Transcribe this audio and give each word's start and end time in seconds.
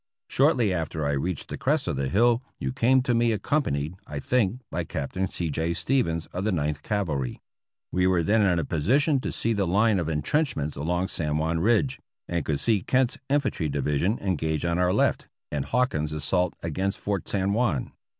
Shortly 0.27 0.73
after 0.73 1.05
I 1.05 1.11
reached 1.11 1.49
the 1.49 1.59
crest 1.59 1.87
of 1.87 1.95
the 1.95 2.09
hill 2.09 2.41
you 2.57 2.73
came 2.73 3.03
to 3.03 3.13
me, 3.13 3.31
accompanied, 3.33 3.93
I 4.07 4.19
think, 4.19 4.61
by 4.71 4.83
Captain 4.83 5.29
C. 5.29 5.51
J. 5.51 5.75
Stevens, 5.75 6.25
of 6.33 6.43
the 6.43 6.51
Ninth 6.51 6.81
Cavahy. 6.81 7.39
We 7.91 8.07
were 8.07 8.23
then 8.23 8.41
in 8.41 8.57
a 8.57 8.65
position 8.65 9.19
to 9.19 9.31
see 9.31 9.53
the 9.53 9.67
line 9.67 9.99
of 9.99 10.09
intrenchments 10.09 10.75
along 10.75 11.09
San 11.09 11.37
Juan 11.37 11.59
Ridge, 11.59 11.99
and 12.27 12.43
could 12.43 12.59
see 12.59 12.81
Kent's 12.81 13.19
Infantry 13.29 13.69
Divis 13.69 14.01
ion 14.01 14.17
engaged 14.23 14.65
on 14.65 14.79
our 14.79 14.91
left, 14.91 15.27
and 15.51 15.65
Hawkins' 15.65 16.13
assault 16.13 16.55
against 16.63 16.97
Fort 16.97 17.29
San 17.29 17.53
Juan. 17.53 17.91